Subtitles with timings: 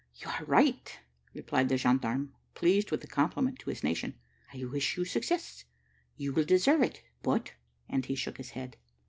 [0.15, 0.99] "You are right,"
[1.35, 4.15] replied the gendarme, pleased with the compliment to his nation;
[4.51, 5.65] "I wish you success,
[6.17, 7.53] you will deserve it; but"
[7.87, 8.77] and he shook his head.